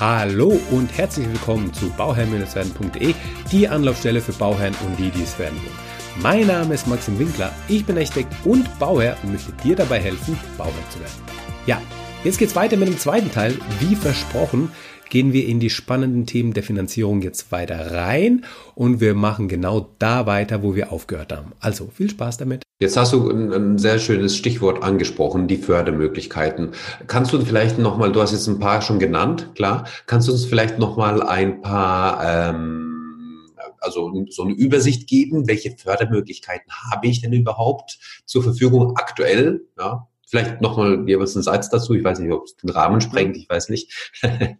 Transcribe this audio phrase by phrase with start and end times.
[0.00, 3.14] Hallo und herzlich willkommen zu bauherrn-werden.de,
[3.50, 6.22] die Anlaufstelle für Bauherren und die, die es werden wollen.
[6.22, 10.38] Mein Name ist Maxim Winkler, ich bin Architekt und Bauherr und möchte dir dabei helfen,
[10.56, 11.20] Bauherr zu werden.
[11.66, 11.82] Ja,
[12.22, 13.56] jetzt geht's weiter mit dem zweiten Teil.
[13.80, 14.70] Wie versprochen,
[15.10, 18.44] gehen wir in die spannenden Themen der Finanzierung jetzt weiter rein
[18.74, 21.52] und wir machen genau da weiter, wo wir aufgehört haben.
[21.60, 22.62] Also viel Spaß damit.
[22.80, 26.72] Jetzt hast du ein, ein sehr schönes Stichwort angesprochen, die Fördermöglichkeiten.
[27.08, 30.44] Kannst du vielleicht nochmal, du hast jetzt ein paar schon genannt, klar, kannst du uns
[30.44, 33.48] vielleicht nochmal ein paar, ähm,
[33.80, 39.62] also so eine Übersicht geben, welche Fördermöglichkeiten habe ich denn überhaupt zur Verfügung aktuell?
[39.76, 41.94] Ja, Vielleicht nochmal jeweils einen Satz dazu.
[41.94, 44.12] Ich weiß nicht, ob es den Rahmen sprengt, ich weiß nicht.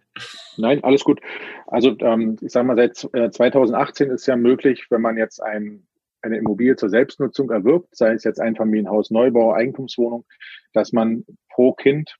[0.57, 1.21] Nein, alles gut.
[1.67, 2.97] Also ähm, ich sage mal, seit
[3.35, 5.87] 2018 äh, ist ja möglich, wenn man jetzt ein,
[6.23, 10.25] eine Immobilie zur Selbstnutzung erwirbt, sei es jetzt Einfamilienhaus, Neubau, Eigentumswohnung,
[10.73, 12.16] dass man pro Kind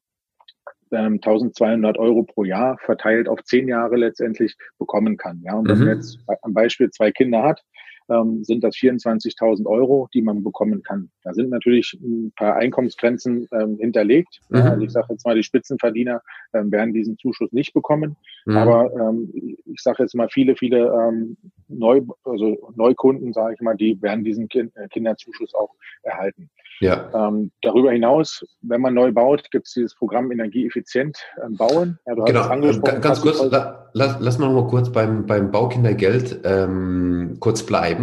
[0.93, 5.40] ähm, 1200 Euro pro Jahr verteilt auf zehn Jahre letztendlich bekommen kann.
[5.43, 5.85] Ja, und wenn mhm.
[5.87, 7.62] man jetzt am Beispiel zwei Kinder hat,
[8.09, 11.10] ähm, sind das 24.000 Euro, die man bekommen kann.
[11.23, 14.40] Da sind natürlich ein paar Einkommensgrenzen ähm, hinterlegt.
[14.48, 14.56] Mhm.
[14.56, 16.23] Also ich sage jetzt mal, die Spitzenverdiener
[16.54, 18.16] ähm, werden diesen Zuschuss nicht bekommen.
[18.46, 18.56] Mhm.
[18.56, 19.30] Aber ähm,
[19.66, 21.37] ich sage jetzt mal, viele, viele ähm,
[21.68, 26.48] Neu, also Neukunden, sage ich mal, die werden diesen kind, äh, Kinderzuschuss auch erhalten.
[26.80, 27.10] Ja.
[27.12, 31.98] Ähm, darüber hinaus, wenn man neu baut, gibt es dieses Programm Energieeffizient ähm, bauen.
[32.06, 32.48] Ja, genau.
[33.00, 37.98] Ganz kurz, la, lass, lass mal noch mal kurz beim, beim Baukindergeld ähm, kurz bleiben.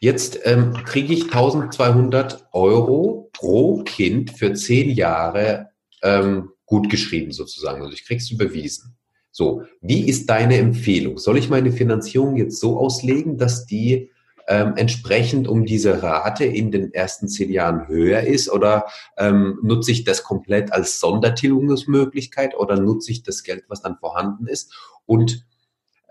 [0.00, 5.70] Jetzt ähm, kriege ich 1200 Euro pro Kind für zehn Jahre
[6.02, 7.82] ähm, gut geschrieben sozusagen.
[7.82, 8.96] Also ich krieg's überwiesen.
[9.30, 11.18] So, wie ist deine Empfehlung?
[11.18, 14.10] Soll ich meine Finanzierung jetzt so auslegen, dass die
[14.46, 18.50] ähm, entsprechend um diese Rate in den ersten zehn Jahren höher ist?
[18.50, 18.86] Oder
[19.16, 24.46] ähm, nutze ich das komplett als Sondertilgungsmöglichkeit oder nutze ich das Geld, was dann vorhanden
[24.46, 24.72] ist
[25.06, 25.44] und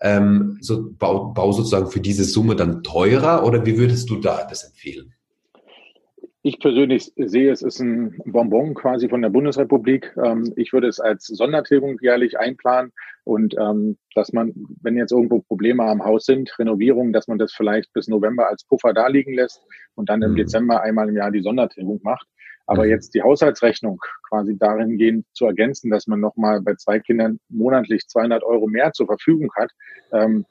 [0.04, 4.46] ähm, so, bau, bau sozusagen für diese Summe dann teurer oder wie würdest du da
[4.48, 5.14] das empfehlen?
[6.46, 10.14] Ich persönlich sehe, es ist ein Bonbon quasi von der Bundesrepublik.
[10.22, 12.92] Ähm, ich würde es als Sondertilgung jährlich einplanen
[13.24, 17.54] und ähm, dass man, wenn jetzt irgendwo Probleme am Haus sind, Renovierungen, dass man das
[17.54, 19.62] vielleicht bis November als Puffer da liegen lässt
[19.96, 20.36] und dann im mhm.
[20.36, 22.28] Dezember einmal im Jahr die Sondertilgung macht.
[22.66, 22.92] Aber mhm.
[22.92, 28.08] jetzt die Haushaltsrechnung quasi darin gehen zu ergänzen, dass man nochmal bei zwei Kindern monatlich
[28.08, 29.72] 200 Euro mehr zur Verfügung hat,
[30.12, 30.46] ähm,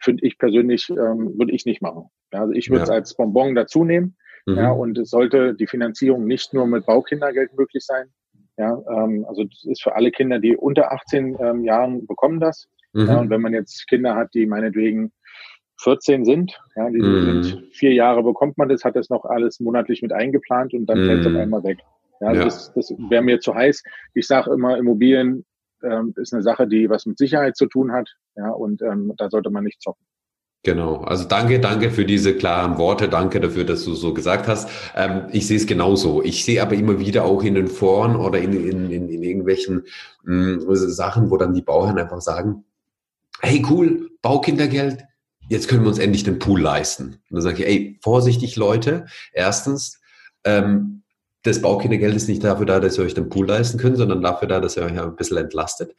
[0.00, 2.10] finde ich persönlich, ähm, würde ich nicht machen.
[2.32, 4.16] also ich würde es als Bonbon dazu nehmen
[4.46, 4.56] Mhm.
[4.56, 8.08] Ja, und es sollte die Finanzierung nicht nur mit Baukindergeld möglich sein.
[8.56, 12.68] Ja, ähm, also das ist für alle Kinder, die unter 18 ähm, Jahren bekommen das.
[12.92, 13.06] Mhm.
[13.06, 15.12] Ja, und wenn man jetzt Kinder hat, die meinetwegen
[15.80, 17.42] 14 sind, ja, die mhm.
[17.42, 21.02] sind vier Jahre bekommt man das, hat das noch alles monatlich mit eingeplant und dann
[21.02, 21.06] mhm.
[21.06, 21.78] fällt es auf einmal weg.
[22.20, 22.44] Ja, ja.
[22.44, 23.82] das, das wäre mir zu heiß.
[24.14, 25.44] Ich sage immer, Immobilien
[25.82, 28.08] ähm, ist eine Sache, die was mit Sicherheit zu tun hat.
[28.36, 30.04] Ja, und ähm, da sollte man nicht zocken.
[30.64, 34.70] Genau, also danke, danke für diese klaren Worte, danke dafür, dass du so gesagt hast.
[34.96, 36.22] Ähm, ich sehe es genauso.
[36.22, 39.84] Ich sehe aber immer wieder auch in den Foren oder in, in, in, in irgendwelchen
[40.24, 42.64] mh, hm, Sachen, wo dann die Bauherren einfach sagen,
[43.42, 45.04] hey cool, Baukindergeld,
[45.48, 47.04] jetzt können wir uns endlich den Pool leisten.
[47.04, 50.00] Und dann sage ich, ey, vorsichtig Leute, erstens,
[50.44, 51.02] ähm,
[51.42, 54.48] das Baukindergeld ist nicht dafür da, dass ihr euch den Pool leisten könnt, sondern dafür
[54.48, 55.94] da, dass ihr euch ein bisschen entlastet.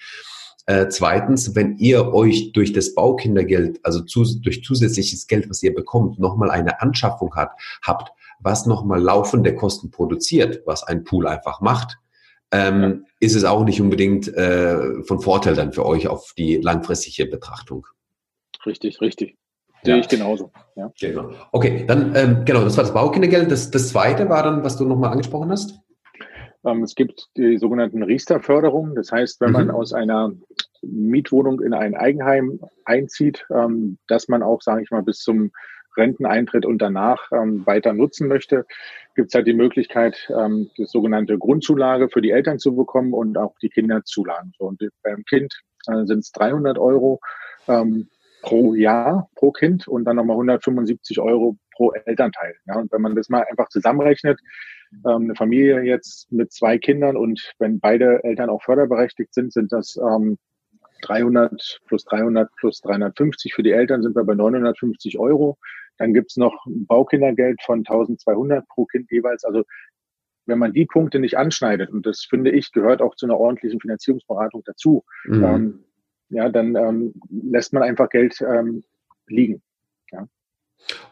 [0.66, 5.75] Äh, zweitens, wenn ihr euch durch das Baukindergeld, also zu, durch zusätzliches Geld, was ihr
[5.75, 7.51] bekommt, nochmal eine Anschaffung hat,
[7.84, 12.00] habt, was nochmal laufende Kosten produziert, was ein Pool einfach macht,
[12.51, 17.29] ähm, ist es auch nicht unbedingt äh, von Vorteil dann für euch auf die langfristige
[17.29, 17.85] Betrachtung.
[18.65, 19.37] Richtig, richtig.
[19.83, 20.51] Sehe ich genauso.
[20.75, 20.91] Ja.
[20.99, 21.31] Genau.
[21.51, 23.51] Okay, dann ähm, genau, das war das Baukindergeld.
[23.51, 25.79] Das, das zweite war dann, was du nochmal angesprochen hast.
[26.65, 28.95] Ähm, es gibt die sogenannten Riester-Förderungen.
[28.95, 29.75] Das heißt, wenn man mhm.
[29.75, 30.31] aus einer
[30.81, 35.51] Mietwohnung in ein Eigenheim einzieht, ähm, dass man auch, sage ich mal, bis zum
[35.95, 38.65] Renteneintritt und danach ähm, weiter nutzen möchte,
[39.15, 43.37] gibt es halt die Möglichkeit, ähm, die sogenannte Grundzulage für die Eltern zu bekommen und
[43.37, 44.51] auch die Kinderzulagen.
[44.57, 45.53] So, und beim Kind
[45.87, 47.22] äh, sind es 300 Euro
[47.67, 48.09] ähm,
[48.45, 52.55] pro Jahr, pro Kind und dann nochmal 175 Euro pro Elternteil.
[52.67, 54.39] Ja, und wenn man das mal einfach zusammenrechnet,
[55.05, 59.71] ähm, eine Familie jetzt mit zwei Kindern und wenn beide Eltern auch förderberechtigt sind, sind
[59.71, 60.37] das ähm,
[61.01, 65.57] 300 plus 300 plus 350 für die Eltern sind wir bei 950 Euro.
[65.97, 69.43] Dann gibt's noch ein Baukindergeld von 1200 pro Kind jeweils.
[69.43, 69.63] Also
[70.45, 73.79] wenn man die Punkte nicht anschneidet, und das finde ich, gehört auch zu einer ordentlichen
[73.79, 75.43] Finanzierungsberatung dazu, mhm.
[75.43, 75.85] ähm,
[76.29, 78.83] ja, dann ähm, lässt man einfach Geld ähm,
[79.27, 79.61] liegen.
[80.11, 80.27] Ja.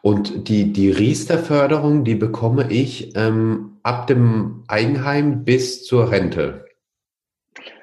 [0.02, 6.66] Und die, die Riester-Förderung, die bekomme ich ähm, ab dem Eigenheim bis zur Rente.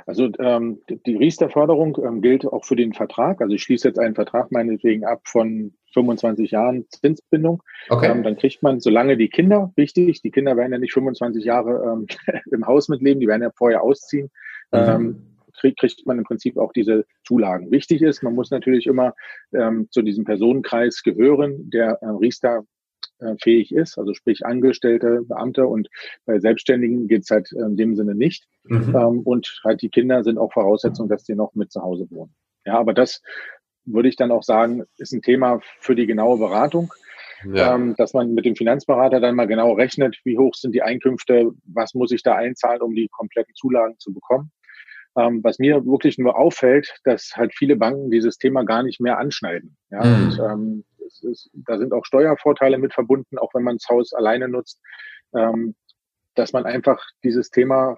[0.07, 3.41] Also ähm, die Riester-Förderung ähm, gilt auch für den Vertrag.
[3.41, 7.63] Also ich schließe jetzt einen Vertrag meinetwegen ab von 25 Jahren Zinsbindung.
[7.89, 8.11] Okay.
[8.11, 12.05] Ähm, dann kriegt man, solange die Kinder, wichtig, die Kinder werden ja nicht 25 Jahre
[12.51, 14.31] im Haus mitleben, die werden ja vorher ausziehen,
[14.73, 15.30] mhm.
[15.61, 17.71] Krieg, kriegt man im Prinzip auch diese Zulagen.
[17.71, 19.15] Wichtig ist, man muss natürlich immer
[19.53, 22.65] ähm, zu diesem Personenkreis gehören, der äh, Riester
[23.19, 25.89] äh, fähig ist, also sprich Angestellte, Beamte und
[26.25, 28.47] bei Selbstständigen geht es halt in dem Sinne nicht.
[28.65, 28.95] Mhm.
[28.97, 32.35] Ähm, und halt die Kinder sind auch Voraussetzung, dass die noch mit zu Hause wohnen.
[32.65, 33.23] Ja, aber das
[33.85, 36.93] würde ich dann auch sagen, ist ein Thema für die genaue Beratung.
[37.55, 37.75] Ja.
[37.75, 41.51] Ähm, dass man mit dem Finanzberater dann mal genau rechnet, wie hoch sind die Einkünfte,
[41.65, 44.53] was muss ich da einzahlen, um die kompletten Zulagen zu bekommen.
[45.17, 49.19] Ähm, was mir wirklich nur auffällt, dass halt viele Banken dieses Thema gar nicht mehr
[49.19, 49.77] anschneiden.
[49.91, 50.25] Ja, mhm.
[50.25, 50.85] und, ähm,
[51.23, 54.81] ist, da sind auch Steuervorteile mit verbunden, auch wenn man das Haus alleine nutzt,
[55.35, 55.75] ähm,
[56.35, 57.97] dass man einfach dieses Thema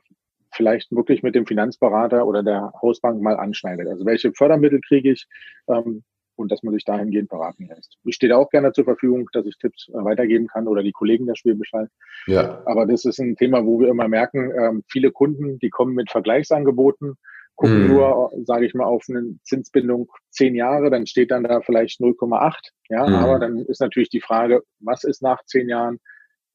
[0.55, 3.89] vielleicht wirklich mit dem Finanzberater oder der Hausbank mal anschneidet.
[3.89, 5.27] Also welche Fördermittel kriege ich
[5.69, 6.05] ähm,
[6.37, 7.97] und dass man sich dahingehend beraten lässt.
[8.05, 11.27] Ich stehe auch gerne zur Verfügung, dass ich Tipps äh, weitergeben kann oder die Kollegen
[11.27, 11.89] der Spielbescheid.
[12.27, 12.63] Ja.
[12.67, 16.11] Aber das ist ein Thema, wo wir immer merken, ähm, viele Kunden, die kommen mit
[16.11, 17.17] Vergleichsangeboten
[17.57, 17.89] gucken mm.
[17.89, 22.55] nur, sage ich mal, auf eine Zinsbindung zehn Jahre, dann steht dann da vielleicht 0,8.
[22.89, 23.15] Ja, mm.
[23.15, 25.99] aber dann ist natürlich die Frage, was ist nach zehn Jahren?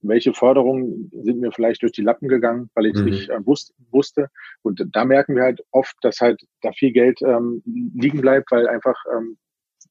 [0.01, 3.05] Welche Forderungen sind mir vielleicht durch die Lappen gegangen, weil ich es mm.
[3.05, 4.29] nicht äh, wus wusste?
[4.61, 8.67] Und da merken wir halt oft, dass halt da viel Geld ähm, liegen bleibt, weil
[8.67, 9.37] einfach ähm,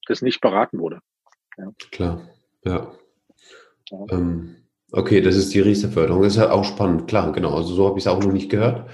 [0.06, 1.00] das nicht beraten wurde.
[1.58, 1.72] Ja.
[1.90, 2.28] Klar,
[2.64, 2.92] ja.
[3.90, 4.06] ja.
[4.10, 4.56] Ähm,
[4.92, 6.22] okay, das ist die Riester-Förderung.
[6.22, 7.54] Das ist ja auch spannend, klar, genau.
[7.54, 8.88] Also so habe ich es auch noch nicht gehört.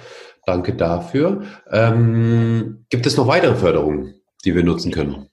[0.44, 1.44] Danke dafür.
[1.70, 5.28] Ähm, gibt es noch weitere Förderungen, die wir nutzen können?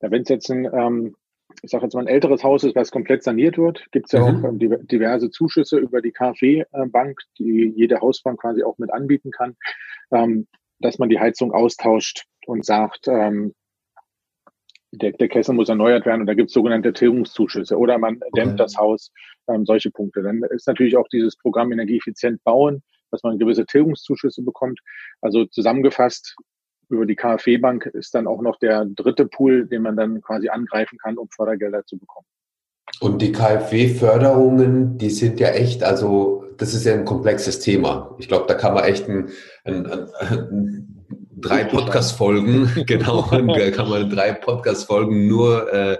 [0.00, 1.16] Ja, Wenn es jetzt ein, ähm,
[1.62, 4.20] ich sage jetzt mal ein älteres Haus ist, was komplett saniert wird, gibt es ja
[4.20, 4.44] mhm.
[4.44, 9.56] auch ähm, diverse Zuschüsse über die KfW-Bank, die jede Hausbank quasi auch mit anbieten kann,
[10.12, 10.46] ähm,
[10.78, 13.54] dass man die Heizung austauscht und sagt, ähm,
[14.98, 18.30] der, der Kessel muss erneuert werden und da gibt es sogenannte Tilgungszuschüsse oder man okay.
[18.36, 19.12] dämmt das Haus,
[19.48, 20.22] ähm, solche Punkte.
[20.22, 24.80] Dann ist natürlich auch dieses Programm Energieeffizient bauen dass man gewisse Tilgungszuschüsse bekommt.
[25.20, 26.36] Also zusammengefasst
[26.88, 30.98] über die KfW-Bank ist dann auch noch der dritte Pool, den man dann quasi angreifen
[30.98, 32.26] kann, um Fördergelder zu bekommen.
[33.00, 38.16] Und die KfW-Förderungen, die sind ja echt, also das ist ja ein komplexes Thema.
[38.18, 39.28] Ich glaube, da kann man echt ein,
[39.64, 45.98] ein, ein, ein drei Podcast-Folgen, genau, da kann man drei Podcast-Folgen nur äh,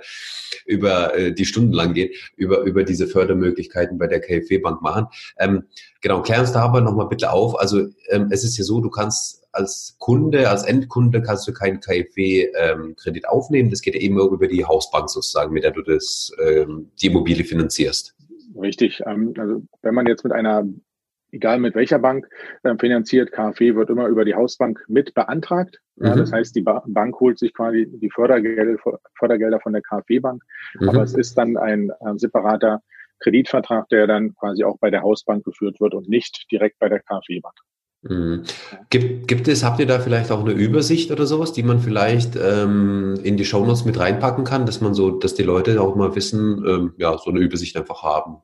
[0.66, 5.06] über äh, die Stunden lang gehen, über, über diese Fördermöglichkeiten bei der KfW-Bank machen.
[5.38, 5.64] Ähm,
[6.00, 7.58] genau, klär uns da aber nochmal bitte auf.
[7.58, 11.80] Also ähm, es ist ja so, du kannst als Kunde, als Endkunde kannst du keinen
[11.80, 13.70] KfW-Kredit ähm, aufnehmen.
[13.70, 17.44] Das geht ja immer über die Hausbank sozusagen, mit der du das, ähm, die Immobilie
[17.44, 18.14] finanzierst.
[18.60, 19.00] Richtig.
[19.06, 20.64] Ähm, also wenn man jetzt mit einer
[21.32, 22.28] egal mit welcher Bank
[22.62, 25.80] äh, finanziert, KfW wird immer über die Hausbank mit beantragt.
[25.96, 26.18] Ja, mhm.
[26.18, 28.76] Das heißt, die ba Bank holt sich quasi die Fördergelder,
[29.18, 30.42] Fördergelder von der KfW-Bank,
[30.80, 30.88] mhm.
[30.88, 32.82] aber es ist dann ein äh, separater
[33.20, 37.00] Kreditvertrag, der dann quasi auch bei der Hausbank geführt wird und nicht direkt bei der
[37.00, 37.54] KfW-Bank.
[38.02, 38.44] Mhm.
[38.90, 42.36] Gibt, gibt es, habt ihr da vielleicht auch eine Übersicht oder sowas, die man vielleicht
[42.36, 46.14] ähm, in die Shownotes mit reinpacken kann, dass man so, dass die Leute auch mal
[46.14, 48.36] wissen, ähm, ja, so eine Übersicht einfach haben?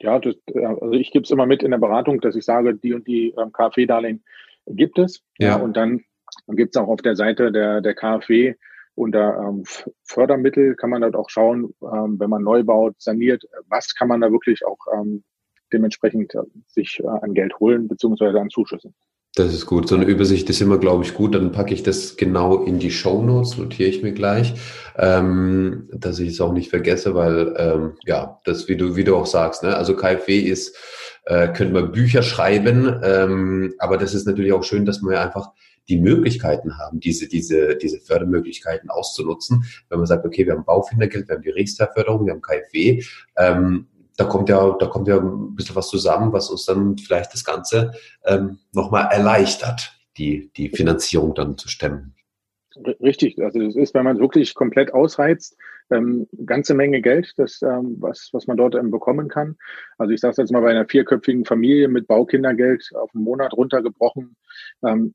[0.00, 2.74] Ja, das, äh, also ich gebe es immer mit in der Beratung, dass ich sage,
[2.74, 4.24] die und die ähm, KfW-Darlehen
[4.66, 5.22] gibt es.
[5.38, 5.48] Ja.
[5.48, 6.04] ja und dann,
[6.48, 8.54] gibt es auch auf der Seite der, der KfW
[8.94, 9.64] unter ähm,
[10.04, 14.20] Fördermittel kann man dort auch schauen, ähm, wenn man neu baut, saniert, was kann man
[14.20, 15.24] da wirklich auch ähm,
[15.72, 18.94] dementsprechend äh, sich äh, an Geld holen, beziehungsweise an Zuschüssen.
[19.36, 19.88] Das ist gut.
[19.88, 21.36] So eine Übersicht ist immer, glaube ich, gut.
[21.36, 24.54] Dann packe ich das genau in die Show Notes, notiere ich mir gleich,
[24.98, 29.14] ähm, dass ich es auch nicht vergesse, weil ähm, ja, das, wie du, wie du
[29.14, 29.76] auch sagst, ne?
[29.76, 30.76] also KfW ist,
[31.26, 35.50] äh, könnte man Bücher schreiben, ähm, aber das ist natürlich auch schön, dass wir einfach
[35.88, 39.64] die Möglichkeiten haben, diese, diese, diese Fördermöglichkeiten auszunutzen.
[39.88, 43.02] Wenn man sagt, okay, wir haben Baufindergeld, wir haben die Riester-Förderung, wir haben KfW,
[43.36, 43.86] ähm,
[44.20, 47.42] da kommt ja, da kommt ja ein bisschen was zusammen, was uns dann vielleicht das
[47.42, 47.92] Ganze
[48.26, 52.14] ähm, nochmal erleichtert, die, die Finanzierung dann zu stemmen.
[53.00, 55.56] Richtig, also das ist, wenn man wirklich komplett ausreizt,
[55.90, 59.56] ähm, ganze Menge Geld, das, ähm, was, was man dort ähm, bekommen kann.
[59.96, 64.36] Also ich sage jetzt mal bei einer vierköpfigen Familie mit Baukindergeld auf einen Monat runtergebrochen,
[64.86, 65.14] ähm,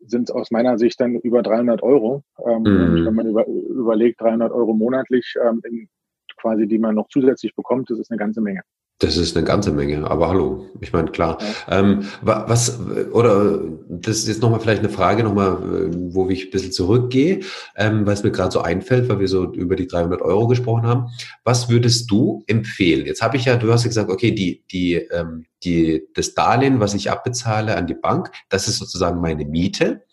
[0.00, 2.24] sind es aus meiner Sicht dann über 300 Euro.
[2.44, 3.06] Ähm, mhm.
[3.06, 5.88] Wenn man über, überlegt, 300 Euro monatlich ähm, in
[6.36, 8.62] quasi, die man noch zusätzlich bekommt, das ist eine ganze Menge.
[8.98, 11.36] Das ist eine ganze Menge, aber hallo, ich meine, klar.
[11.68, 11.80] Ja.
[11.80, 12.80] Ähm, was,
[13.12, 17.40] oder das ist jetzt nochmal vielleicht eine Frage, nochmal, wo ich ein bisschen zurückgehe,
[17.76, 20.86] ähm, weil es mir gerade so einfällt, weil wir so über die 300 Euro gesprochen
[20.86, 21.08] haben.
[21.44, 23.04] Was würdest du empfehlen?
[23.04, 26.80] Jetzt habe ich ja, du hast ja gesagt, okay, die, die, ähm, die, das Darlehen,
[26.80, 30.06] was ich abbezahle an die Bank, das ist sozusagen meine Miete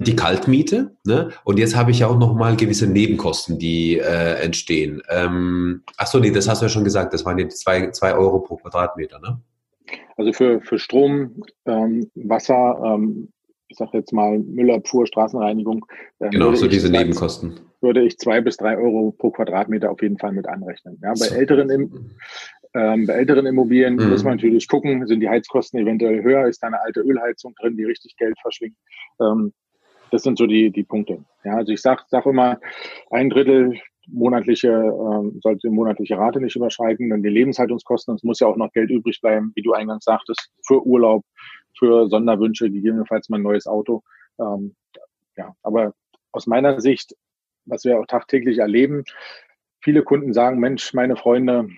[0.00, 0.96] die Kaltmiete.
[1.04, 1.30] Ne?
[1.44, 5.02] Und jetzt habe ich ja auch nochmal gewisse Nebenkosten, die äh, entstehen.
[5.10, 7.12] Ähm, ach so, nee, das hast du ja schon gesagt.
[7.12, 9.40] Das waren jetzt zwei, zwei Euro pro Quadratmeter, ne?
[10.16, 13.32] Also für, für Strom, ähm, Wasser, ähm,
[13.68, 15.86] ich sage jetzt mal Müllabfuhr, Straßenreinigung.
[16.20, 17.60] Ähm, genau, so diese zwei, Nebenkosten.
[17.80, 20.98] Würde ich zwei bis drei Euro pro Quadratmeter auf jeden Fall mit anrechnen.
[21.02, 21.34] Ja, bei so.
[21.34, 21.70] älteren
[22.72, 24.10] ähm, bei älteren Immobilien mhm.
[24.10, 27.76] muss man natürlich gucken, sind die Heizkosten eventuell höher, ist da eine alte Ölheizung drin,
[27.76, 28.76] die richtig Geld verschlingt.
[29.20, 29.52] Ähm,
[30.10, 31.24] das sind so die, die Punkte.
[31.44, 32.58] Ja, also ich sag, sag immer,
[33.10, 38.40] ein Drittel monatliche, ähm, sollte die monatliche Rate nicht überschreiten, dann die Lebenshaltungskosten, es muss
[38.40, 41.24] ja auch noch Geld übrig bleiben, wie du eingangs sagtest, für Urlaub,
[41.78, 44.02] für Sonderwünsche, gegebenenfalls mal ein neues Auto.
[44.38, 44.74] Ähm,
[45.36, 45.94] ja, aber
[46.32, 47.14] aus meiner Sicht,
[47.66, 49.04] was wir auch tagtäglich erleben,
[49.80, 51.68] viele Kunden sagen, Mensch, meine Freunde,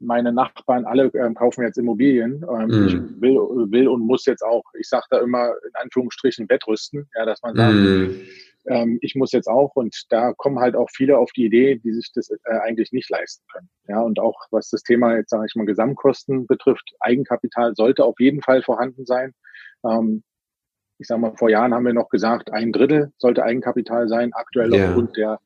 [0.00, 2.44] meine Nachbarn alle ähm, kaufen jetzt Immobilien.
[2.48, 2.86] Ähm, mm.
[2.86, 3.36] Ich will,
[3.70, 7.56] will und muss jetzt auch, ich sage da immer in Anführungsstrichen Bettrüsten, ja, dass man
[7.56, 8.10] sagt, mm.
[8.66, 11.92] ähm, ich muss jetzt auch und da kommen halt auch viele auf die Idee, die
[11.92, 13.68] sich das äh, eigentlich nicht leisten können.
[13.88, 18.18] Ja, und auch was das Thema jetzt sage ich mal Gesamtkosten betrifft, Eigenkapital sollte auf
[18.18, 19.32] jeden Fall vorhanden sein.
[19.84, 20.22] Ähm,
[20.98, 24.32] ich sage mal, vor Jahren haben wir noch gesagt, ein Drittel sollte Eigenkapital sein.
[24.32, 24.88] Aktuell yeah.
[24.88, 25.40] aufgrund der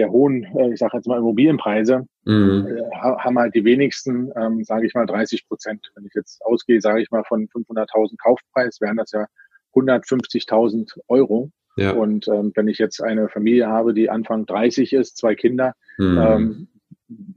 [0.00, 2.66] der hohen, äh, ich sage jetzt mal Immobilienpreise, mhm.
[2.66, 5.92] Äh, haben halt die wenigsten, ähm, sage ich mal, 30 Prozent.
[5.94, 9.26] Wenn ich jetzt ausgehe, sage ich mal, von 500.000 Kaufpreis, wären das ja
[9.74, 11.50] 150.000 Euro.
[11.76, 11.92] Ja.
[11.92, 16.18] Und ähm, wenn ich jetzt eine Familie habe, die Anfang 30 ist, zwei Kinder, mhm.
[16.18, 16.68] ähm,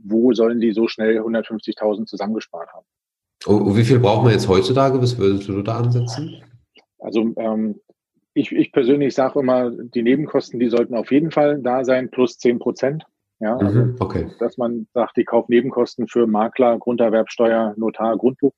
[0.03, 2.85] wo sollen die so schnell 150.000 zusammengespart haben?
[3.45, 5.01] Und wie viel braucht man jetzt heutzutage?
[5.01, 6.41] Was würdest du da ansetzen?
[6.99, 7.79] Also ähm,
[8.33, 12.37] ich, ich persönlich sage immer, die Nebenkosten, die sollten auf jeden Fall da sein, plus
[12.37, 13.05] zehn Prozent.
[13.39, 14.27] Ja, also, mhm, okay.
[14.39, 18.53] dass man sagt, die Kaufnebenkosten für Makler, Grunderwerbsteuer, Notar, Grundbuch,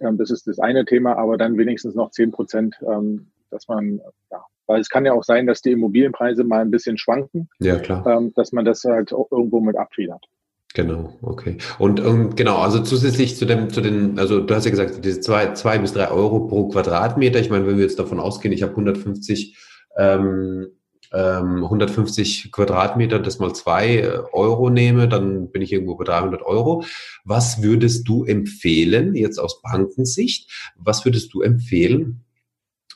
[0.00, 4.00] ähm, das ist das eine Thema, aber dann wenigstens noch zehn Prozent, ähm, dass man,
[4.30, 7.78] ja, weil es kann ja auch sein, dass die Immobilienpreise mal ein bisschen schwanken, ja,
[7.78, 8.06] klar.
[8.06, 10.26] Ähm, dass man das halt auch irgendwo mit abfedert.
[10.74, 11.58] Genau, okay.
[11.78, 15.20] Und ähm, genau, also zusätzlich zu dem, zu den, also du hast ja gesagt, diese
[15.20, 17.40] zwei, zwei bis drei Euro pro Quadratmeter.
[17.40, 19.56] Ich meine, wenn wir jetzt davon ausgehen, ich habe 150,
[19.98, 20.68] ähm,
[21.12, 26.40] ähm, 150 Quadratmeter, das mal zwei äh, Euro nehme, dann bin ich irgendwo bei 300
[26.40, 26.84] Euro.
[27.24, 32.24] Was würdest du empfehlen, jetzt aus Bankensicht, was würdest du empfehlen,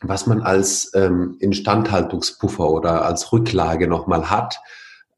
[0.01, 4.61] was man als ähm, Instandhaltungspuffer oder als Rücklage nochmal hat,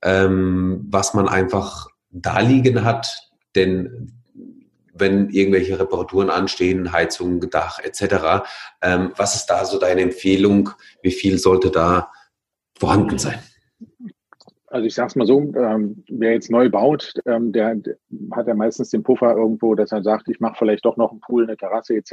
[0.02, 4.12] ähm, was man einfach da liegen hat, denn
[4.94, 8.46] wenn irgendwelche Reparaturen anstehen, Heizung, Dach etc.,
[8.82, 10.70] ähm, was ist da so deine Empfehlung?
[11.02, 12.10] Wie viel sollte da
[12.78, 13.38] vorhanden sein?
[14.70, 17.96] Also ich sage es mal so, ähm, wer jetzt neu baut, ähm, der, der,
[18.32, 21.20] hat ja meistens den Puffer irgendwo, dass er sagt, ich mache vielleicht doch noch einen
[21.20, 22.12] Pool, eine Terrasse etc.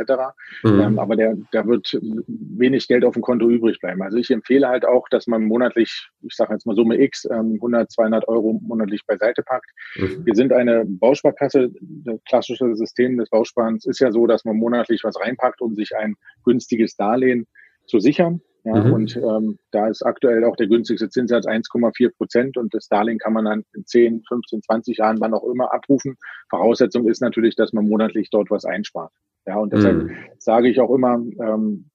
[0.64, 0.80] Mhm.
[0.80, 1.98] Ähm, aber der, der wird
[2.28, 4.02] wenig Geld auf dem Konto übrig bleiben.
[4.02, 7.82] Also ich empfehle halt auch, dass man monatlich, ich sage jetzt mal Summe X, 100,
[7.82, 9.70] ähm, 200 Euro monatlich beiseite packt.
[9.96, 10.26] Mhm.
[10.26, 11.72] Wir sind eine Bausparkasse.
[11.82, 15.96] Das klassische System des Bausparens ist ja so, dass man monatlich was reinpackt, um sich
[15.96, 17.48] ein günstiges Darlehen
[17.86, 18.42] zu sichern.
[18.66, 18.94] Ja, mhm.
[18.94, 23.34] Und ähm, da ist aktuell auch der günstigste Zinssatz 1,4 Prozent und das Darlehen kann
[23.34, 26.16] man dann in 10, 15, 20 Jahren, wann auch immer abrufen.
[26.50, 29.12] Voraussetzung ist natürlich, dass man monatlich dort was einspart.
[29.46, 30.18] Ja, und deshalb mhm.
[30.40, 31.92] sage ich auch immer, ähm,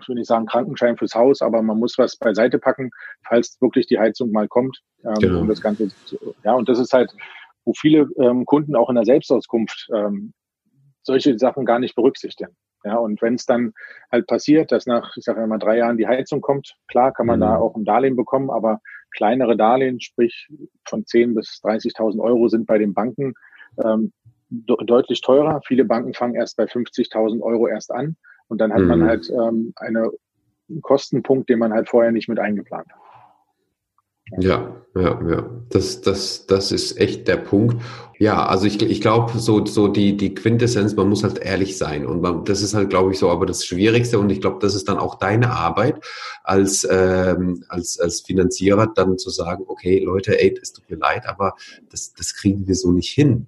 [0.00, 2.90] ich will nicht sagen Krankenschein fürs Haus, aber man muss was beiseite packen,
[3.28, 4.80] falls wirklich die Heizung mal kommt.
[5.04, 5.40] Ähm, genau.
[5.40, 7.12] um das Ganze zu, ja, und das ist halt,
[7.64, 10.32] wo viele ähm, Kunden auch in der Selbstauskunft ähm,
[11.02, 12.56] solche Sachen gar nicht berücksichtigen.
[12.86, 13.72] Ja, und wenn es dann
[14.12, 17.40] halt passiert, dass nach, ich sage mal, drei Jahren die Heizung kommt, klar kann man
[17.40, 17.44] mhm.
[17.44, 20.48] da auch ein Darlehen bekommen, aber kleinere Darlehen, sprich
[20.86, 23.34] von 10 bis 30.000 Euro sind bei den Banken
[23.82, 24.12] ähm,
[24.50, 25.60] de deutlich teurer.
[25.66, 28.16] Viele Banken fangen erst bei 50.000 Euro erst an
[28.46, 28.88] und dann hat mhm.
[28.88, 30.12] man halt ähm, eine,
[30.68, 33.00] einen Kostenpunkt, den man halt vorher nicht mit eingeplant hat.
[34.38, 35.50] Ja, ja, ja.
[35.68, 37.82] Das, das, das ist echt der Punkt.
[38.18, 42.06] Ja, also ich, ich glaube, so, so die, die Quintessenz, man muss halt ehrlich sein.
[42.06, 44.18] Und man, das ist halt, glaube ich, so aber das Schwierigste.
[44.18, 46.04] Und ich glaube, das ist dann auch deine Arbeit
[46.42, 51.28] als, ähm, als, als Finanzierer, dann zu sagen, okay, Leute, ey, es tut mir leid,
[51.28, 51.54] aber
[51.90, 53.46] das, das kriegen wir so nicht hin.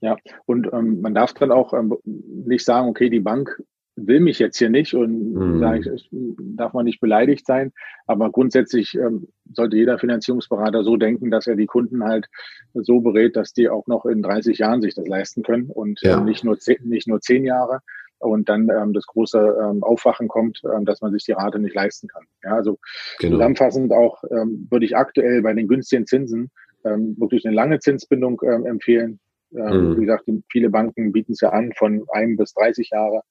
[0.00, 3.62] Ja, und ähm, man darf dann auch ähm, nicht sagen, okay, die Bank
[3.96, 5.62] will mich jetzt hier nicht und mhm.
[5.74, 6.08] ich,
[6.56, 7.72] darf man nicht beleidigt sein.
[8.06, 12.28] Aber grundsätzlich ähm, sollte jeder Finanzierungsberater so denken, dass er die Kunden halt
[12.74, 16.18] so berät, dass die auch noch in 30 Jahren sich das leisten können und ja.
[16.18, 17.80] ähm, nicht nur zehn, nicht nur zehn Jahre
[18.18, 21.74] und dann ähm, das große ähm, Aufwachen kommt, ähm, dass man sich die Rate nicht
[21.74, 22.24] leisten kann.
[22.44, 22.78] Ja, also
[23.18, 23.36] genau.
[23.36, 26.50] zusammenfassend auch ähm, würde ich aktuell bei den günstigen Zinsen
[26.84, 29.20] ähm, wirklich eine lange Zinsbindung ähm, empfehlen.
[29.52, 29.96] Ähm, mhm.
[29.96, 33.22] Wie gesagt, viele Banken bieten es ja an von einem bis 30 Jahre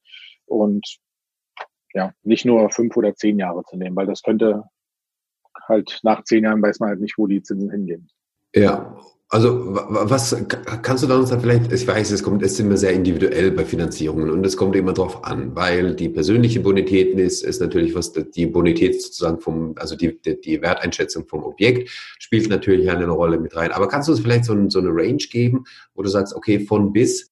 [0.45, 0.99] und
[1.93, 4.63] ja, nicht nur fünf oder zehn Jahre zu nehmen, weil das könnte
[5.69, 8.09] halt nach zehn Jahren weiß man halt nicht, wo die Zinsen hingehen.
[8.55, 8.97] Ja,
[9.31, 10.35] also was
[10.81, 13.51] kannst du da uns da vielleicht, ich weiß, es kommt, es ist immer sehr individuell
[13.51, 17.93] bei Finanzierungen und es kommt immer drauf an, weil die persönliche Bonität ist, ist natürlich
[17.93, 23.39] was, die Bonität sozusagen vom, also die, die, Werteinschätzung vom Objekt spielt natürlich eine Rolle
[23.39, 23.71] mit rein.
[23.71, 26.61] Aber kannst du uns vielleicht so, ein, so eine Range geben, wo du sagst, okay,
[26.61, 27.31] von bis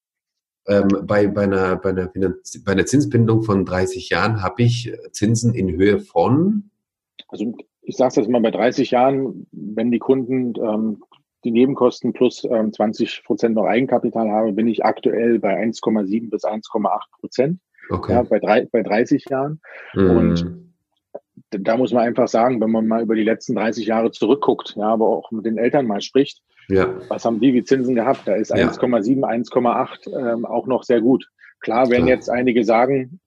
[0.68, 4.92] ähm, bei, bei, einer, bei, einer Finanz bei einer Zinsbindung von 30 Jahren habe ich
[5.10, 6.70] Zinsen in Höhe von?
[7.26, 7.56] Also
[7.88, 11.02] ich sage es jetzt mal bei 30 Jahren, wenn die Kunden ähm,
[11.42, 16.44] die Nebenkosten plus ähm, 20 Prozent noch Eigenkapital habe, bin ich aktuell bei 1,7 bis
[16.44, 17.60] 1,8 Prozent.
[17.88, 18.12] Okay.
[18.12, 19.62] Ja, bei, drei, bei 30 Jahren.
[19.94, 20.10] Mm.
[20.10, 20.46] Und
[21.48, 24.88] da muss man einfach sagen, wenn man mal über die letzten 30 Jahre zurückguckt, ja,
[24.88, 26.94] aber auch mit den Eltern mal spricht, ja.
[27.08, 28.28] was haben die wie Zinsen gehabt?
[28.28, 28.68] Da ist ja.
[28.68, 31.26] 1,7, 1,8 ähm, auch noch sehr gut.
[31.60, 33.18] Klar, wenn jetzt einige sagen,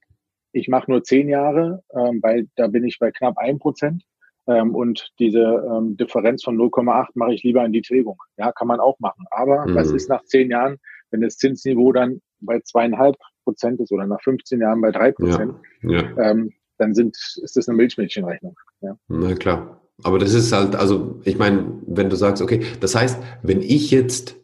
[0.52, 4.04] ich mache nur 10 Jahre, ähm, weil da bin ich bei knapp 1 Prozent.
[4.48, 8.22] Ähm, und diese ähm, Differenz von 0,8 mache ich lieber in die Tilgung.
[8.38, 9.26] Ja, kann man auch machen.
[9.32, 9.76] Aber mhm.
[9.76, 10.78] was ist nach zehn Jahren,
[11.12, 15.56] wenn das Zinsniveau dann bei zweieinhalb Prozent ist oder nach 15 Jahren bei drei Prozent,
[15.84, 16.02] ja.
[16.02, 16.18] ja.
[16.18, 18.56] ähm, dann sind, ist das eine Milchmädchenrechnung.
[18.82, 18.98] Ja.
[19.08, 19.82] Na klar.
[20.04, 23.92] Aber das ist halt, also ich meine, wenn du sagst, okay, das heißt, wenn ich
[23.92, 24.38] jetzt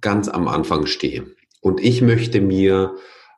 [0.00, 1.26] ganz am Anfang stehe
[1.60, 2.94] und ich möchte mir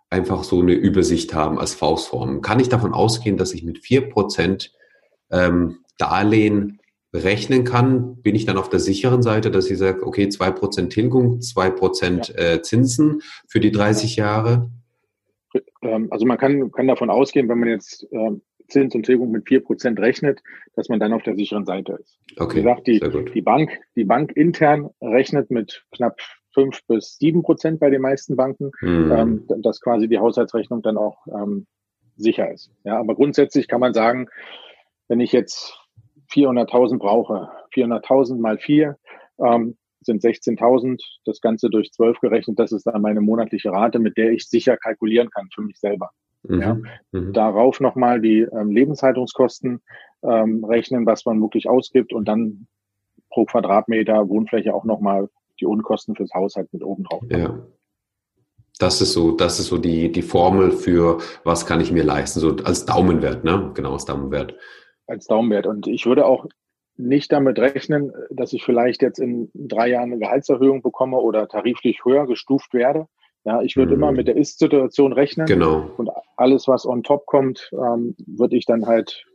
[0.09, 4.09] einfach so eine Übersicht haben als Faustform, kann ich davon ausgehen, dass ich mit vier
[4.09, 4.73] Prozent
[5.30, 6.81] ähm, Darlehen
[7.15, 10.93] rechnen kann, bin ich dann auf der sicheren Seite, dass ich sage, okay, zwei Prozent
[10.93, 12.55] Tilgung, zwei Prozent ja.
[12.55, 14.71] äh, Zinsen für die 30 Jahre?
[15.83, 19.47] Ähm, also man kann, kann davon ausgehen, wenn man jetzt ähm, Zins und Tilgung mit
[19.47, 20.43] vier Prozent rechnet,
[20.75, 22.19] dass man dann auf der sicheren Seite ist.
[22.37, 23.01] Okay, Wie gesagt, die,
[23.33, 26.19] die, Bank, die Bank intern rechnet mit knapp
[26.53, 29.13] fünf bis sieben Prozent bei den meisten Banken, hm.
[29.13, 31.19] ähm, dass quasi die Haushaltsrechnung dann auch
[32.17, 32.71] sicher ist.
[32.85, 34.29] Ja, aber grundsätzlich kann man sagen,
[35.09, 35.77] wenn ich jetzt
[36.35, 37.49] 400.000 brauche.
[37.75, 38.97] 400.000 mal 4
[39.39, 41.00] ähm, sind 16.000.
[41.25, 44.76] Das Ganze durch 12 gerechnet, das ist dann meine monatliche Rate, mit der ich sicher
[44.76, 46.11] kalkulieren kann für mich selber.
[46.43, 46.61] Mhm.
[46.61, 46.78] Ja.
[47.13, 47.32] Mhm.
[47.32, 49.80] Darauf nochmal die ähm, Lebenshaltungskosten
[50.23, 52.67] ähm, rechnen, was man wirklich ausgibt und dann
[53.30, 55.28] pro Quadratmeter Wohnfläche auch nochmal
[55.61, 57.23] die Unkosten fürs Haushalt mit oben drauf.
[57.30, 57.58] Ja.
[58.78, 62.41] Das ist so, das ist so die, die Formel für was kann ich mir leisten,
[62.41, 63.71] so als Daumenwert, ne?
[63.75, 64.56] Genau, als Daumenwert
[65.06, 65.67] als Daumenwert.
[65.67, 66.47] Und ich würde auch
[66.97, 72.04] nicht damit rechnen, dass ich vielleicht jetzt in drei Jahren eine Gehaltserhöhung bekomme oder tariflich
[72.04, 73.06] höher gestuft werde.
[73.45, 74.02] Ja, ich würde mhm.
[74.02, 75.47] immer mit der Ist-Situation rechnen.
[75.47, 75.90] Genau.
[75.97, 79.26] Und alles, was on top kommt, ähm, würde ich dann halt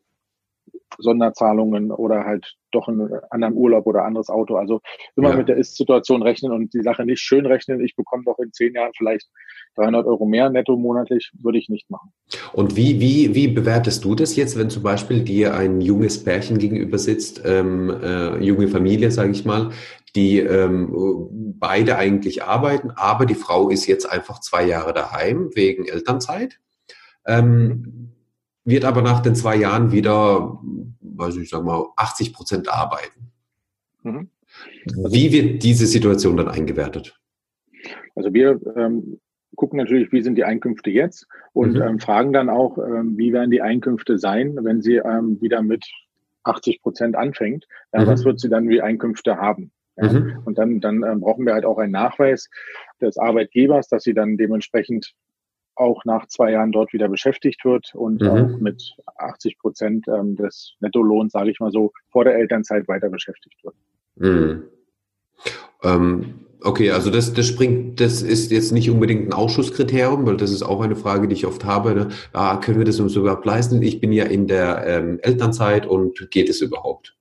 [0.97, 4.55] Sonderzahlungen oder halt doch einen anderen Urlaub oder anderes Auto.
[4.55, 4.81] Also
[5.15, 5.37] immer ja.
[5.37, 7.83] mit der Ist-Situation rechnen und die Sache nicht schön rechnen.
[7.83, 9.27] Ich bekomme doch in zehn Jahren vielleicht
[9.75, 12.11] 300 Euro mehr netto monatlich, würde ich nicht machen.
[12.53, 16.57] Und wie, wie, wie bewertest du das jetzt, wenn zum Beispiel dir ein junges Pärchen
[16.57, 19.71] gegenüber sitzt, ähm, äh, junge Familie, sage ich mal,
[20.15, 25.85] die ähm, beide eigentlich arbeiten, aber die Frau ist jetzt einfach zwei Jahre daheim wegen
[25.85, 26.59] Elternzeit?
[27.27, 28.08] Ähm,
[28.69, 30.59] wird aber nach den zwei Jahren wieder,
[31.01, 33.31] weiß ich, sag mal, 80 Prozent arbeiten.
[34.03, 34.29] Mhm.
[34.85, 37.19] Wie wird diese Situation dann eingewertet?
[38.15, 39.19] Also wir ähm,
[39.55, 41.81] gucken natürlich, wie sind die Einkünfte jetzt und mhm.
[41.81, 45.85] ähm, fragen dann auch, ähm, wie werden die Einkünfte sein, wenn sie ähm, wieder mit
[46.43, 47.67] 80 Prozent anfängt.
[47.93, 48.07] Ja, mhm.
[48.07, 49.71] Was wird sie dann wie Einkünfte haben?
[49.97, 50.11] Ja?
[50.11, 50.39] Mhm.
[50.45, 52.49] Und dann, dann ähm, brauchen wir halt auch einen Nachweis
[53.01, 55.13] des Arbeitgebers, dass sie dann dementsprechend
[55.79, 58.29] auch nach zwei Jahren dort wieder beschäftigt wird und mhm.
[58.29, 63.09] auch mit 80 Prozent ähm, des Nettolohns, sage ich mal so, vor der Elternzeit weiter
[63.09, 63.75] beschäftigt wird.
[64.15, 64.63] Mhm.
[65.83, 70.51] Ähm, okay, also das, das springt, das ist jetzt nicht unbedingt ein Ausschusskriterium, weil das
[70.51, 71.95] ist auch eine Frage, die ich oft habe.
[71.95, 72.09] Ne?
[72.33, 73.81] Ah, können wir das uns überhaupt leisten?
[73.81, 77.15] Ich bin ja in der ähm, Elternzeit und geht es überhaupt?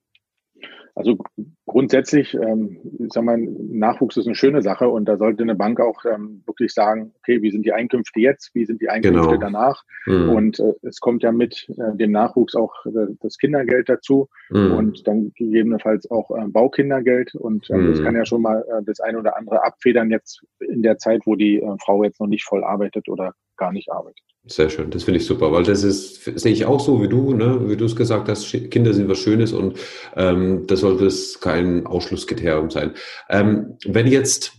[0.99, 1.17] Also
[1.65, 5.79] grundsätzlich, ähm, ich sag mal, Nachwuchs ist eine schöne Sache und da sollte eine Bank
[5.79, 9.37] auch ähm, wirklich sagen, okay, wie sind die Einkünfte jetzt, wie sind die Einkünfte genau.
[9.37, 9.83] danach?
[10.05, 10.29] Mhm.
[10.29, 14.73] Und äh, es kommt ja mit äh, dem Nachwuchs auch äh, das Kindergeld dazu mhm.
[14.73, 17.91] und dann gegebenenfalls auch äh, Baukindergeld und mhm.
[17.91, 21.21] das kann ja schon mal äh, das eine oder andere abfedern jetzt in der Zeit,
[21.23, 24.23] wo die äh, Frau jetzt noch nicht voll arbeitet oder gar nicht arbeitet.
[24.45, 27.33] Sehr schön, das finde ich super, weil das ist, sehe ich auch so wie du,
[27.33, 27.69] ne?
[27.69, 29.77] wie du es gesagt hast, Kinder sind was Schönes und
[30.15, 32.95] ähm, das sollte es kein Ausschlusskriterium sein.
[33.29, 34.53] Ähm, wenn jetzt,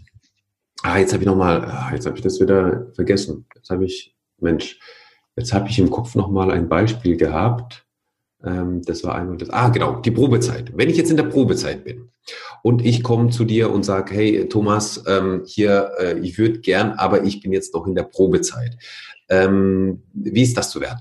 [0.83, 3.47] ah, jetzt habe ich nochmal, ah, jetzt habe ich das wieder vergessen.
[3.55, 4.79] Jetzt habe ich, Mensch,
[5.35, 7.85] jetzt habe ich im Kopf nochmal ein Beispiel gehabt.
[8.45, 10.73] Ähm, das war einmal das, ah genau, die Probezeit.
[10.77, 12.11] Wenn ich jetzt in der Probezeit bin
[12.63, 16.93] und ich komme zu dir und sage, hey Thomas, ähm, hier, äh, ich würde gern,
[16.93, 18.77] aber ich bin jetzt noch in der Probezeit.
[19.29, 21.01] Ähm, wie ist das zu werden?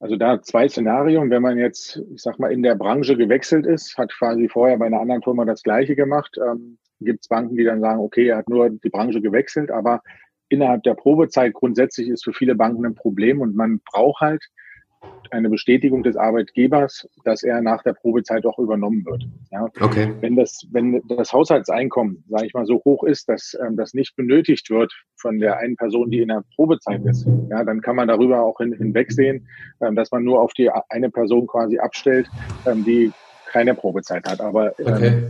[0.00, 1.30] Also da zwei Szenarien.
[1.30, 4.86] Wenn man jetzt, ich sag mal, in der Branche gewechselt ist, hat quasi vorher bei
[4.86, 8.38] einer anderen Firma das Gleiche gemacht, ähm, gibt es Banken, die dann sagen, okay, er
[8.38, 10.02] hat nur die Branche gewechselt, aber
[10.48, 14.44] innerhalb der Probezeit grundsätzlich ist für viele Banken ein Problem und man braucht halt
[15.30, 19.26] eine Bestätigung des Arbeitgebers, dass er nach der Probezeit auch übernommen wird.
[19.50, 19.68] Ja.
[19.80, 20.12] Okay.
[20.20, 24.16] Wenn das, wenn das Haushaltseinkommen, sage ich mal, so hoch ist, dass ähm, das nicht
[24.16, 28.08] benötigt wird von der einen Person, die in der Probezeit ist, ja, dann kann man
[28.08, 29.46] darüber auch hin, hinwegsehen,
[29.80, 32.28] ähm, dass man nur auf die eine Person quasi abstellt,
[32.66, 33.12] ähm, die
[33.46, 34.40] keine Probezeit hat.
[34.40, 35.22] Aber ähm, okay.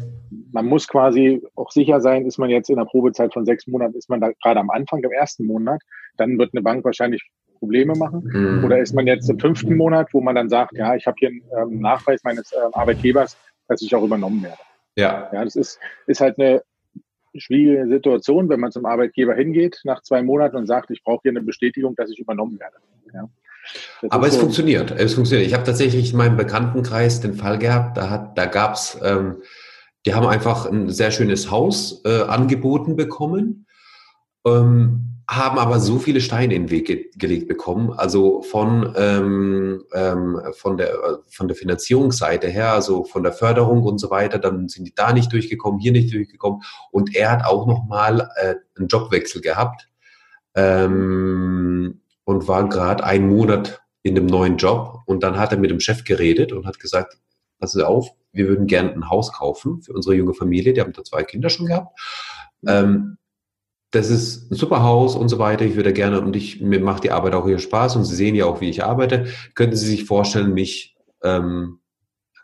[0.53, 3.95] man muss quasi auch sicher sein, ist man jetzt in der Probezeit von sechs Monaten,
[3.95, 5.81] ist man da gerade am Anfang im ersten Monat,
[6.17, 8.23] dann wird eine Bank wahrscheinlich Probleme machen?
[8.25, 8.65] Mhm.
[8.65, 11.29] Oder ist man jetzt im fünften Monat, wo man dann sagt, ja, ich habe hier
[11.29, 13.37] einen ähm, Nachweis meines äh, Arbeitgebers,
[13.69, 14.59] dass ich auch übernommen werde?
[14.97, 15.29] Ja.
[15.33, 16.63] Ja, das ist, ist halt eine
[17.37, 21.33] schwierige Situation, wenn man zum Arbeitgeber hingeht nach zwei Monaten und sagt, ich brauche hier
[21.33, 22.77] eine Bestätigung, dass ich übernommen werde.
[23.15, 23.29] Ja.
[24.11, 24.91] Aber es so funktioniert.
[24.93, 25.47] Es funktioniert.
[25.47, 29.43] Ich habe tatsächlich in meinem Bekanntenkreis den Fall gehabt, da, hat, da gab es, ähm,
[30.07, 33.67] die haben einfach ein sehr schönes Haus äh, angeboten bekommen.
[34.47, 39.85] Ähm, haben aber so viele Steine in den Weg ge gelegt bekommen, also von, ähm,
[39.93, 44.69] ähm, von, der, von der Finanzierungsseite her, also von der Förderung und so weiter, dann
[44.69, 46.63] sind die da nicht durchgekommen, hier nicht durchgekommen.
[46.91, 49.91] Und er hat auch nochmal äh, einen Jobwechsel gehabt
[50.55, 55.03] ähm, und war gerade einen Monat in dem neuen Job.
[55.05, 57.19] Und dann hat er mit dem Chef geredet und hat gesagt,
[57.59, 61.05] pass auf, wir würden gerne ein Haus kaufen für unsere junge Familie, die haben da
[61.05, 61.99] zwei Kinder schon gehabt.
[62.67, 63.19] Ähm,
[63.91, 65.65] das ist ein super Haus und so weiter.
[65.65, 68.35] Ich würde gerne und ich mir macht die Arbeit auch hier Spaß und Sie sehen
[68.35, 69.27] ja auch, wie ich arbeite.
[69.55, 71.81] Könnten Sie sich vorstellen, mich ähm,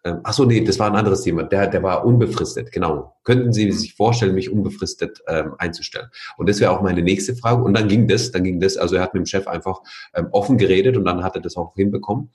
[0.04, 1.44] ähm, ach so, nee, das war ein anderes Thema.
[1.44, 3.16] Der, der war unbefristet, genau.
[3.24, 6.08] Könnten Sie sich vorstellen, mich unbefristet ähm, einzustellen?
[6.36, 7.62] Und das wäre auch meine nächste Frage.
[7.62, 8.76] Und dann ging das, dann ging das.
[8.76, 9.80] Also er hat mit dem Chef einfach
[10.14, 12.30] ähm, offen geredet und dann hat er das auch hinbekommen.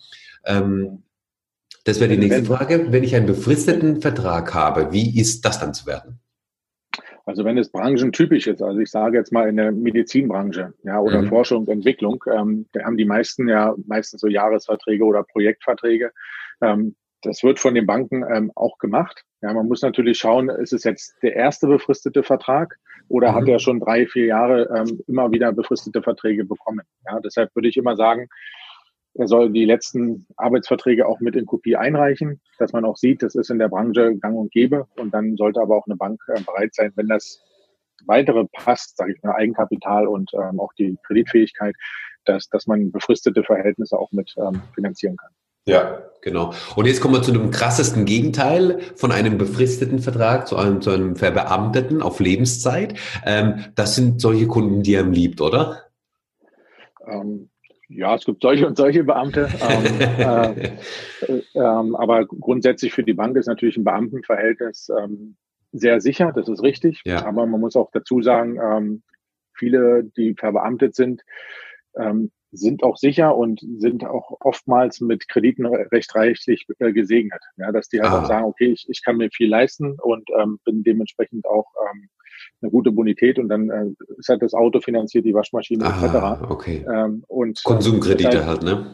[0.45, 1.03] Ähm,
[1.83, 2.87] das wäre die nächste Frage.
[2.91, 6.19] Wenn ich einen befristeten Vertrag habe, wie ist das dann zu werden?
[7.29, 11.21] Also wenn es branchentypisch ist, also ich sage jetzt mal in der Medizinbranche, ja, oder
[11.21, 11.27] mhm.
[11.27, 16.11] Forschung und Entwicklung, ähm, da haben die meisten ja meistens so Jahresverträge oder Projektverträge.
[16.59, 19.25] Ähm, das wird von den Banken ähm, auch gemacht.
[19.43, 23.35] Ja, man muss natürlich schauen, ist es jetzt der erste befristete Vertrag oder mhm.
[23.35, 26.81] hat er schon drei, vier Jahre ähm, immer wieder befristete Verträge bekommen?
[27.05, 28.27] Ja, deshalb würde ich immer sagen,
[29.19, 33.35] er soll die letzten Arbeitsverträge auch mit in Kopie einreichen, dass man auch sieht, das
[33.35, 34.87] ist in der Branche gang und gäbe.
[34.97, 37.41] Und dann sollte aber auch eine Bank äh, bereit sein, wenn das
[38.05, 41.75] weitere passt, sage ich mal, Eigenkapital und ähm, auch die Kreditfähigkeit,
[42.23, 45.31] dass, dass man befristete Verhältnisse auch mit ähm, finanzieren kann.
[45.65, 46.53] Ja, genau.
[46.77, 50.91] Und jetzt kommen wir zu dem krassesten Gegenteil von einem befristeten Vertrag zu einem, zu
[50.91, 52.97] einem Verbeamteten auf Lebenszeit.
[53.25, 55.89] Ähm, das sind solche Kunden, die er liebt, oder?
[57.05, 57.49] Ähm,
[57.89, 59.49] ja, es gibt solche und solche Beamte.
[60.19, 65.35] ähm, äh, ähm, aber grundsätzlich für die Bank ist natürlich ein Beamtenverhältnis ähm,
[65.71, 67.01] sehr sicher, das ist richtig.
[67.05, 67.25] Ja.
[67.25, 69.03] Aber man muss auch dazu sagen, ähm,
[69.53, 71.23] viele, die verbeamtet sind,
[71.95, 77.41] ähm, sind auch sicher und sind auch oftmals mit Krediten recht reichlich äh, gesegnet.
[77.57, 78.21] Ja, dass die halt ah.
[78.21, 81.67] auch sagen, okay, ich, ich kann mir viel leisten und ähm, bin dementsprechend auch
[82.61, 83.85] eine gute Bonität und dann äh,
[84.17, 86.51] ist halt das Auto finanziert, die Waschmaschine ah, etc.
[86.51, 86.85] Okay.
[86.91, 88.85] Ähm, und, Konsumkredite deshalb, halt, ne?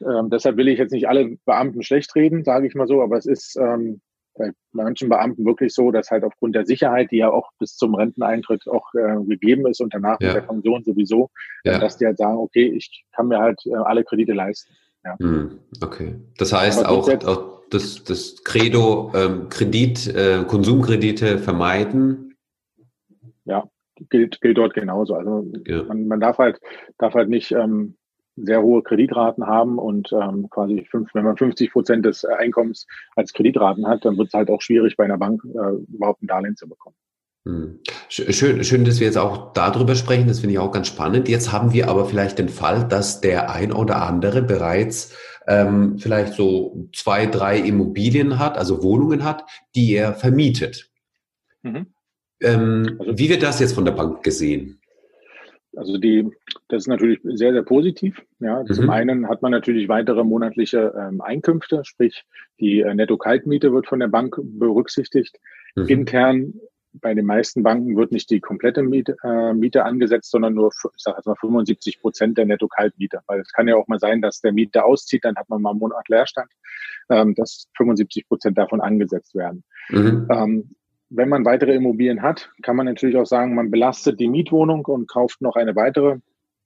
[0.00, 3.16] Ähm, deshalb will ich jetzt nicht alle Beamten schlecht reden, sage ich mal so, aber
[3.16, 4.00] es ist ähm,
[4.34, 7.94] bei manchen Beamten wirklich so, dass halt aufgrund der Sicherheit, die ja auch bis zum
[7.94, 10.28] Renteneintritt auch äh, gegeben ist und danach ja.
[10.28, 11.30] mit der Pension sowieso,
[11.64, 11.78] ja.
[11.78, 14.72] dass die halt sagen, okay, ich kann mir halt äh, alle Kredite leisten.
[15.04, 15.16] Ja.
[15.18, 16.14] Hm, okay.
[16.38, 22.31] Das heißt auch, auch das, das Credo ähm, Kredit, äh, Konsumkredite vermeiden,
[23.44, 23.68] ja,
[24.10, 25.14] gilt, gilt dort genauso.
[25.14, 25.82] Also ja.
[25.84, 26.60] man, man darf halt,
[26.98, 27.96] darf halt nicht ähm,
[28.36, 33.32] sehr hohe Kreditraten haben und ähm, quasi fünf, wenn man 50 Prozent des Einkommens als
[33.32, 36.56] Kreditraten hat, dann wird es halt auch schwierig bei einer Bank äh, überhaupt ein Darlehen
[36.56, 36.96] zu bekommen.
[37.44, 37.80] Hm.
[38.08, 40.28] Schön, schön, dass wir jetzt auch darüber sprechen.
[40.28, 41.28] Das finde ich auch ganz spannend.
[41.28, 45.16] Jetzt haben wir aber vielleicht den Fall, dass der ein oder andere bereits
[45.48, 50.90] ähm, vielleicht so zwei, drei Immobilien hat, also Wohnungen hat, die er vermietet.
[51.62, 51.91] Mhm.
[52.42, 54.78] Ähm, also, wie wird das jetzt von der Bank gesehen?
[55.74, 56.30] Also die,
[56.68, 58.22] das ist natürlich sehr, sehr positiv.
[58.40, 58.74] Ja, mhm.
[58.74, 62.24] zum einen hat man natürlich weitere monatliche ähm, Einkünfte, sprich
[62.60, 65.38] die äh, Netto-Kaltmiete wird von der Bank berücksichtigt.
[65.74, 65.86] Mhm.
[65.86, 66.54] Intern
[66.94, 71.02] bei den meisten Banken wird nicht die komplette Miete, äh, Miete angesetzt, sondern nur, ich
[71.02, 73.20] sage jetzt mal 75 Prozent der Netto-Kaltmiete.
[73.26, 75.70] Weil es kann ja auch mal sein, dass der Mieter auszieht, dann hat man mal
[75.70, 76.50] einen Monat Leerstand,
[77.08, 79.64] ähm, dass 75 Prozent davon angesetzt werden.
[79.88, 80.28] Mhm.
[80.30, 80.74] Ähm,
[81.14, 85.08] wenn man weitere Immobilien hat, kann man natürlich auch sagen, man belastet die Mietwohnung und
[85.08, 86.18] kauft noch eine weitere,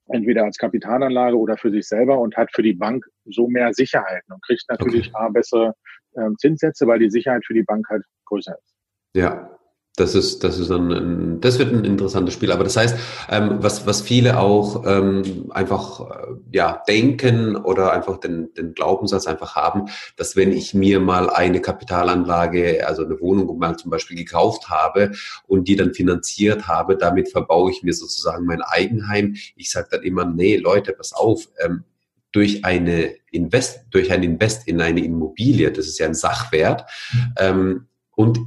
[0.07, 4.31] entweder als Kapitalanlage oder für sich selber und hat für die Bank so mehr Sicherheiten
[4.31, 5.25] und kriegt natürlich okay.
[5.25, 5.73] A, bessere
[6.13, 8.73] äh, Zinssätze, weil die Sicherheit für die Bank halt größer ist.
[9.13, 9.56] Ja,
[9.97, 12.51] das ist, das ist ein, das wird ein interessantes Spiel.
[12.51, 12.97] Aber das heißt,
[13.29, 19.25] ähm, was, was viele auch ähm, einfach äh, ja denken oder einfach den, den Glaubenssatz
[19.25, 24.15] einfach haben, dass wenn ich mir mal eine Kapitalanlage, also eine Wohnung mal zum Beispiel
[24.15, 25.13] gekauft habe
[25.47, 29.35] und die dann finanziert habe, damit verbaue ich mir sozusagen mein Eigenheim.
[29.55, 31.83] Ich sage dann immer, nee, Leute, pass auf, ähm,
[32.31, 36.85] durch eine Invest, durch ein Invest in eine Immobilie, das ist ja ein Sachwert,
[37.39, 38.39] ähm, und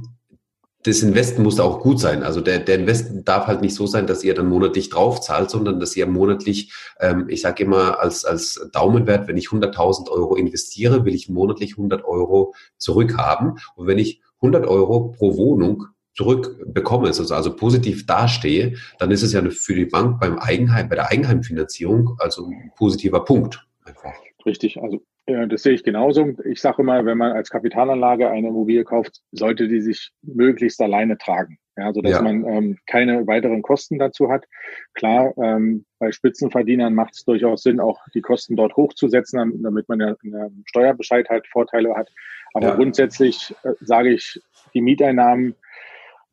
[0.83, 2.23] das Investen muss auch gut sein.
[2.23, 5.79] Also der, der Investen darf halt nicht so sein, dass ihr dann monatlich draufzahlt, sondern
[5.79, 11.05] dass ihr monatlich, ähm, ich sage immer als, als Daumenwert, wenn ich 100.000 Euro investiere,
[11.05, 13.59] will ich monatlich 100 Euro zurückhaben.
[13.75, 19.33] Und wenn ich 100 Euro pro Wohnung zurückbekomme, also, also positiv dastehe, dann ist es
[19.33, 23.65] ja für die Bank beim Eigenheim, bei der Eigenheimfinanzierung also ein positiver Punkt.
[23.85, 24.11] Einfach.
[24.45, 26.33] Richtig, also ja, das sehe ich genauso.
[26.45, 31.17] Ich sage immer, wenn man als Kapitalanlage eine Immobilie kauft, sollte die sich möglichst alleine
[31.17, 31.57] tragen.
[31.77, 32.21] Ja, sodass ja.
[32.21, 34.45] man ähm, keine weiteren Kosten dazu hat.
[34.93, 40.01] Klar, ähm, bei Spitzenverdienern macht es durchaus Sinn, auch die Kosten dort hochzusetzen, damit man
[40.01, 42.09] ja einen Steuerbescheid halt Vorteile hat.
[42.53, 42.75] Aber ja.
[42.75, 44.41] grundsätzlich äh, sage ich,
[44.73, 45.55] die Mieteinnahmen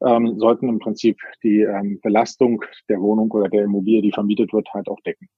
[0.05, 4.69] ähm, sollten im Prinzip die ähm, Belastung der Wohnung oder der Immobilie, die vermietet wird,
[4.75, 5.29] halt auch decken.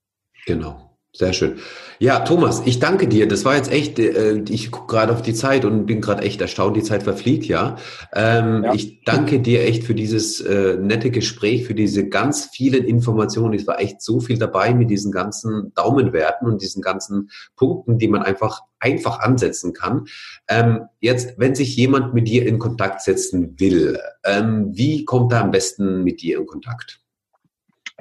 [0.46, 0.89] Genau.
[1.12, 1.58] Sehr schön.
[1.98, 3.26] Ja, Thomas, ich danke dir.
[3.26, 6.40] Das war jetzt echt, äh, ich gucke gerade auf die Zeit und bin gerade echt
[6.40, 7.76] erstaunt, die Zeit verfliegt, ja.
[8.14, 8.74] Ähm, ja.
[8.74, 13.54] Ich danke dir echt für dieses äh, nette Gespräch, für diese ganz vielen Informationen.
[13.54, 18.08] Es war echt so viel dabei mit diesen ganzen Daumenwerten und diesen ganzen Punkten, die
[18.08, 20.06] man einfach einfach ansetzen kann.
[20.48, 25.42] Ähm, jetzt, wenn sich jemand mit dir in Kontakt setzen will, ähm, wie kommt er
[25.42, 27.00] am besten mit dir in Kontakt?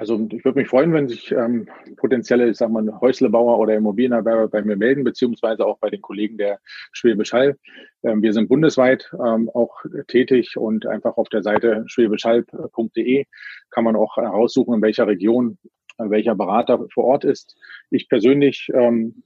[0.00, 4.48] Also ich würde mich freuen, wenn sich ähm, potenzielle, ich sag mal, Häuslebauer oder Immobilienerwerber
[4.48, 6.58] bei mir melden, beziehungsweise auch bei den Kollegen der
[6.92, 7.58] Schwäbisch Hall.
[8.02, 13.26] Ähm, wir sind bundesweit ähm, auch tätig und einfach auf der Seite schwäbischhall.de
[13.68, 15.58] kann man auch heraussuchen, in welcher Region
[15.98, 17.58] äh, welcher Berater vor Ort ist.
[17.90, 19.22] Ich persönlich, ähm,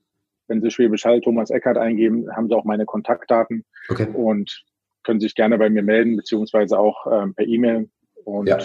[0.48, 4.08] wenn Sie Schwäbisch Hall Thomas Eckert eingeben, haben Sie auch meine Kontaktdaten okay.
[4.12, 4.64] und
[5.04, 7.88] können sich gerne bei mir melden, beziehungsweise auch ähm, per E-Mail.
[8.24, 8.58] Und ja.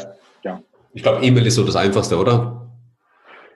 [0.94, 2.60] Ich glaube, E-Mail ist so das Einfachste, oder?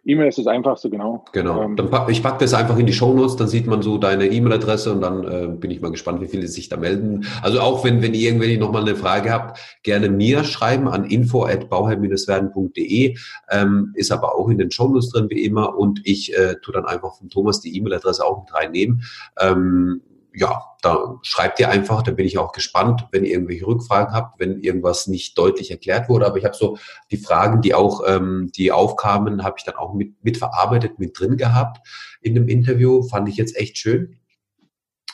[0.05, 1.23] E-Mail ist das Einfachste, genau.
[1.31, 1.63] Genau.
[1.63, 4.27] Ähm, dann pack, ich packe das einfach in die Shownotes, dann sieht man so deine
[4.27, 7.25] E-Mail-Adresse und dann äh, bin ich mal gespannt, wie viele sich da melden.
[7.41, 13.15] Also auch wenn, wenn ihr irgendwie nochmal eine Frage habt, gerne mir schreiben an info.bauherr-werden.de,
[13.49, 16.85] ähm, ist aber auch in den Shownotes drin wie immer und ich äh, tue dann
[16.85, 19.03] einfach von Thomas die E-Mail-Adresse auch mit reinnehmen.
[19.39, 20.01] Ähm,
[20.35, 24.39] ja, da schreibt ihr einfach, da bin ich auch gespannt, wenn ihr irgendwelche Rückfragen habt,
[24.39, 26.25] wenn irgendwas nicht deutlich erklärt wurde.
[26.25, 26.77] Aber ich habe so
[27.11, 31.19] die Fragen, die auch, ähm, die aufkamen, habe ich dann auch mit, mit verarbeitet, mit
[31.19, 31.87] drin gehabt
[32.21, 33.03] in dem Interview.
[33.03, 34.17] Fand ich jetzt echt schön.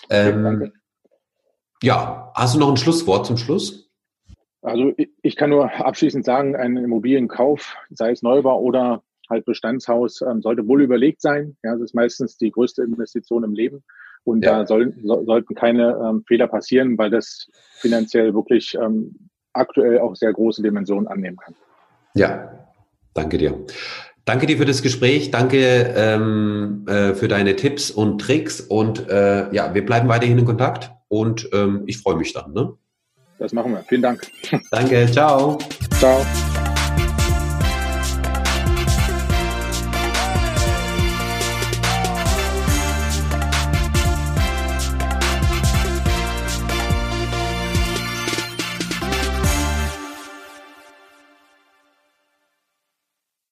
[0.10, 0.71] Ähm,
[1.84, 3.89] ja, hast du noch ein Schlusswort zum Schluss?
[4.62, 10.41] Also ich kann nur abschließend sagen, ein Immobilienkauf, sei es Neubau oder halt Bestandshaus, ähm,
[10.41, 11.55] sollte wohl überlegt sein.
[11.63, 13.84] Ja, das ist meistens die größte Investition im Leben.
[14.23, 14.60] Und ja.
[14.60, 17.47] da soll, so, sollten keine ähm, Fehler passieren, weil das
[17.79, 21.55] finanziell wirklich ähm, aktuell auch sehr große Dimensionen annehmen kann.
[22.15, 22.51] Ja,
[23.13, 23.65] danke dir.
[24.25, 29.51] Danke dir für das Gespräch, danke ähm, äh, für deine Tipps und Tricks und äh,
[29.51, 32.53] ja, wir bleiben weiterhin in Kontakt und ähm, ich freue mich dann.
[32.53, 32.73] Ne?
[33.39, 33.84] Das machen wir.
[33.88, 34.21] Vielen Dank.
[34.71, 35.58] Danke, ciao.
[35.97, 36.23] Ciao.